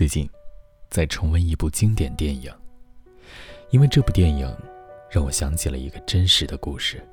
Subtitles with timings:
[0.00, 0.26] 最近，
[0.88, 2.50] 在重温一部经典电影，
[3.68, 4.50] 因为这部电影
[5.10, 7.06] 让我想起了一个真实的故事。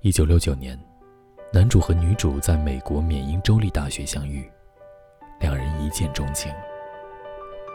[0.00, 0.76] 一九六九年，
[1.52, 4.50] 男主和女主在美国缅因州立大学相遇，
[5.38, 6.52] 两人一见钟情，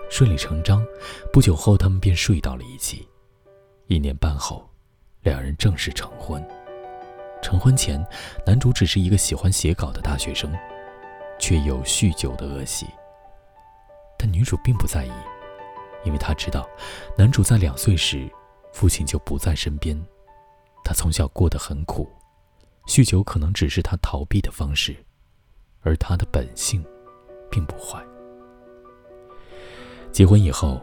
[0.10, 0.86] 顺理成章。
[1.32, 3.08] 不久后，他们便睡到了一起。
[3.86, 4.70] 一年半后，
[5.22, 6.46] 两人正式成婚。
[7.42, 8.06] 成婚前，
[8.46, 10.54] 男主只是一个喜欢写稿的大学生，
[11.40, 12.88] 却有酗酒的恶习。
[14.18, 15.12] 但女主并不在意，
[16.04, 16.68] 因为她知道，
[17.18, 18.30] 男主在两岁时，
[18.74, 19.98] 父亲就不在身边，
[20.84, 22.10] 他从小过得很苦，
[22.88, 24.96] 酗酒可能只是他逃避的方式，
[25.82, 26.84] 而他的本性，
[27.50, 28.04] 并不坏。
[30.12, 30.82] 结婚以后，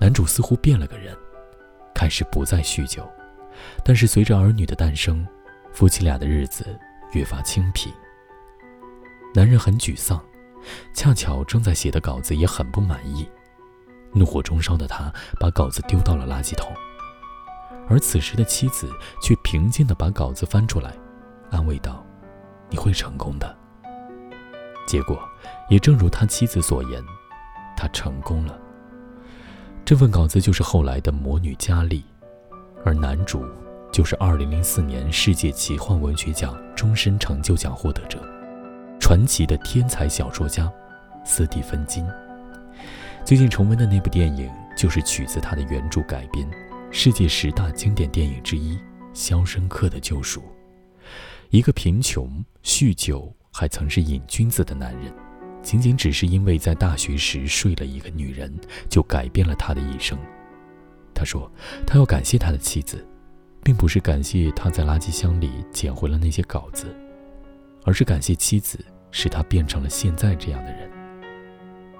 [0.00, 1.16] 男主似乎变了个人，
[1.94, 3.08] 开始不再酗酒，
[3.84, 5.26] 但是随着儿女的诞生，
[5.72, 6.78] 夫妻俩的日子
[7.12, 7.92] 越发清贫。
[9.34, 10.24] 男人很沮丧。
[10.94, 13.28] 恰巧正在写的稿子也很不满意，
[14.12, 16.72] 怒火中烧的他把稿子丢到了垃圾桶，
[17.88, 18.90] 而此时的妻子
[19.22, 20.92] 却平静地把稿子翻出来，
[21.50, 22.04] 安慰道
[22.70, 23.56] ：“你会成功的。”
[24.86, 25.18] 结果
[25.68, 27.02] 也正如他妻子所言，
[27.76, 28.58] 他成功了。
[29.84, 32.04] 这份稿子就是后来的《魔女佳丽》，
[32.84, 33.44] 而男主
[33.90, 38.18] 就是2004年世界奇幻文学奖终身成就奖获得者。
[39.08, 40.70] 传奇的天才小说家
[41.24, 42.06] 斯蒂芬金，
[43.24, 46.46] 最近重温的那部电影就是取自他的原著改编，
[46.90, 48.76] 世界十大经典电影之一
[49.14, 50.40] 《肖申克的救赎》。
[51.48, 55.10] 一个贫穷、酗酒，还曾是瘾君子的男人，
[55.62, 58.54] 仅仅只是因为在大学时睡了一个女人，
[58.90, 60.18] 就改变了他的一生。
[61.14, 61.50] 他说，
[61.86, 63.02] 他要感谢他的妻子，
[63.64, 66.94] 并不是感谢他在垃圾箱里捡回了那些稿子，
[67.86, 68.78] 而是感谢妻子。
[69.10, 70.90] 使他变成了现在这样的人。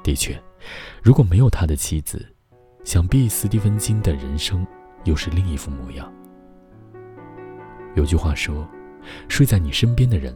[0.02, 0.40] 的确，
[1.02, 2.24] 如果没有他的妻子，
[2.84, 4.66] 想必斯蒂芬金的人生
[5.04, 6.10] 又是另一副模样。
[7.94, 8.66] 有句话说
[9.28, 10.34] ：“睡在你身边的人，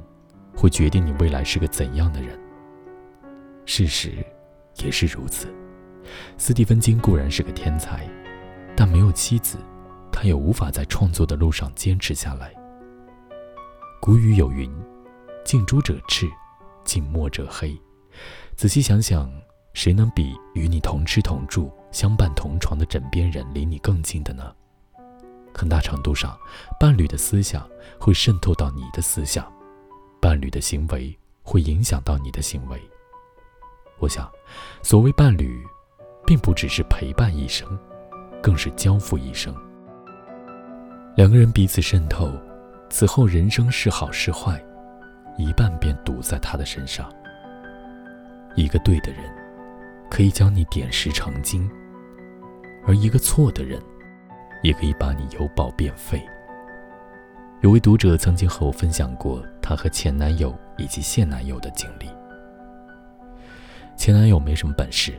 [0.57, 2.39] 会决定你未来是个怎样的人。”
[3.65, 4.13] 事实
[4.83, 5.47] 也是如此。
[6.37, 8.07] 斯蒂芬金固然是个天才，
[8.77, 9.57] 但没有妻子，
[10.11, 12.53] 他也无法在创作的路上坚持下来。
[14.01, 14.71] 古语有云
[15.45, 16.29] ：“近朱者赤。”
[16.85, 17.77] 近墨者黑，
[18.57, 19.31] 仔细想想，
[19.73, 24.53] 谁能比与你同吃同住、相伴同床的枕边人离你更近的呢？
[25.55, 26.39] 很大程度上，
[26.81, 29.51] 伴侣的思想会渗透到你的思想，
[30.21, 32.81] 伴侣的行为会影响到你的行为。
[33.99, 34.31] 我想，
[34.83, 35.63] 所谓伴侣，
[36.27, 37.79] 并不只是陪伴一生，
[38.43, 39.55] 更是交付一生。
[41.15, 42.33] 两个人彼此渗透，
[42.89, 44.63] 此后人生是好是坏。
[45.37, 47.13] 一半便堵在他的身上。
[48.55, 49.23] 一个对的人，
[50.11, 51.69] 可以将你点石成金；
[52.87, 53.81] 而一个错的人，
[54.63, 56.23] 也可以把你由宝变废。
[57.63, 62.09] 有位读者曾经和我分享过他和前男友以及现男友的经历。
[63.97, 65.15] 前男友没什么本事，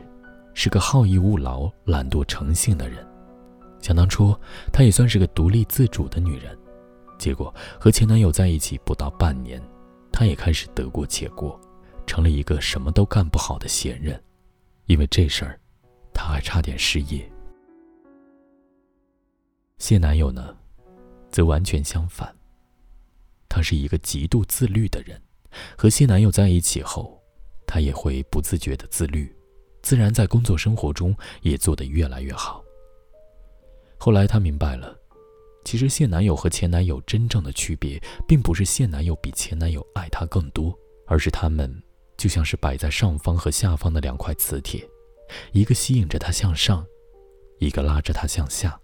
[0.52, 3.04] 是个好逸恶劳、懒惰成性的人。
[3.80, 4.34] 想当初，
[4.72, 6.56] 她也算是个独立自主的女人，
[7.18, 9.60] 结果和前男友在一起不到半年。
[10.16, 11.60] 他也开始得过且过，
[12.06, 14.22] 成了一个什么都干不好的闲人。
[14.86, 15.58] 因为这事儿，
[16.12, 17.28] 他还差点失业。
[19.78, 20.56] 现男友呢，
[21.32, 22.32] 则完全相反。
[23.48, 25.20] 他是一个极度自律的人，
[25.76, 27.20] 和现男友在一起后，
[27.66, 29.34] 他也会不自觉的自律，
[29.82, 32.64] 自然在工作生活中也做得越来越好。
[33.98, 34.96] 后来他明白了。
[35.64, 41.82] 其实现男友和前男友真正的区别，并不是现男友比前男友爱她更多，而是他们
[42.16, 44.86] 就像是摆在上方和下方的两块磁铁，
[45.52, 46.86] 一个吸引着他向上，
[47.58, 48.78] 一个拉着他向下。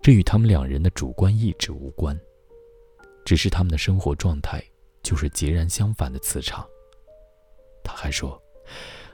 [0.00, 2.18] 这与他们两人的主观意志无关，
[3.24, 4.62] 只是他们的生活状态
[5.02, 6.64] 就是截然相反的磁场。
[7.82, 8.40] 他还说，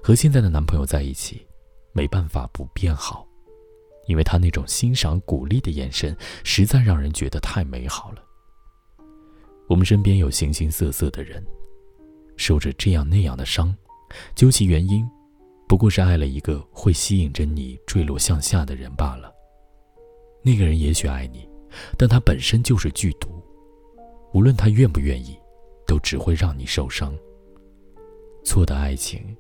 [0.03, 1.47] 和现在的男朋友在一起，
[1.93, 3.27] 没办法不变好。
[4.07, 8.23] 因为他那种欣赏、鼓励的眼神，实在让人觉得太美好了。
[9.69, 11.45] 我们身边有形形色色的人，
[12.37, 13.75] 受着这样那样的伤，
[14.35, 15.09] 究其原因，
[15.67, 19.33] 不过是爱了一个会吸引着你坠落向下的人罢了。
[20.43, 21.49] 那个人也许爱你，
[21.97, 23.43] 但他本身就是剧毒，
[24.35, 25.39] 无论他愿不愿意，
[25.87, 27.17] 都只会让你受伤。
[28.45, 29.35] 错的爱情，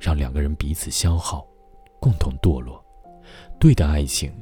[0.00, 1.46] 让两个人彼此消耗，
[2.00, 2.84] 共同堕落。
[3.58, 4.32] 对的爱情，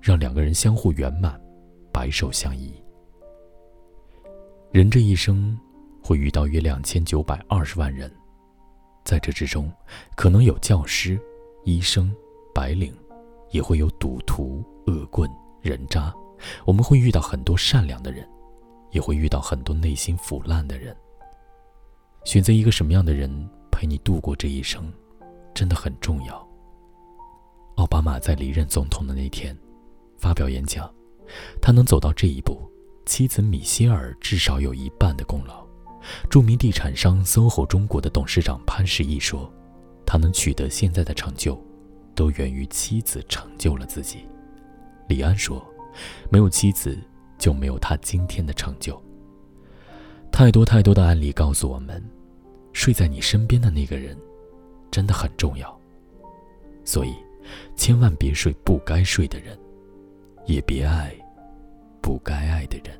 [0.00, 1.40] 让两个人相互圆满，
[1.92, 2.72] 白首相依。
[4.70, 5.58] 人这一生
[6.02, 8.10] 会遇到约两千九百二十万人，
[9.04, 9.72] 在这之中，
[10.16, 11.18] 可能有教师、
[11.64, 12.14] 医生、
[12.54, 12.94] 白领，
[13.50, 15.28] 也会有赌徒、恶棍、
[15.60, 16.14] 人渣。
[16.64, 18.28] 我们会遇到很多善良的人，
[18.90, 20.96] 也会遇到很多内心腐烂的人。
[22.24, 23.30] 选择一个什么样的人
[23.70, 24.92] 陪你度过这一生，
[25.54, 26.47] 真的很重要。
[27.78, 29.56] 奥巴马在离任总统的那天，
[30.16, 30.92] 发表演讲，
[31.62, 32.60] 他能走到这一步，
[33.06, 35.64] 妻子米歇尔至少有一半的功劳。
[36.28, 39.48] 著名地产商 SOHO 中国的董事长潘石屹说
[40.04, 41.56] ：“他能取得现在的成就，
[42.16, 44.26] 都源于妻子成就了自己。”
[45.08, 45.64] 李安说。
[46.30, 46.96] 没有妻子，
[47.38, 49.02] 就没有他今天的成就。
[50.30, 52.00] 太多太多的案例告诉我们，
[52.72, 54.16] 睡在你身边的那个人，
[54.92, 55.76] 真的很重要。
[56.84, 57.12] 所以，
[57.76, 59.58] 千万别睡不该睡的人，
[60.46, 61.14] 也别爱
[62.00, 62.98] 不该爱的人。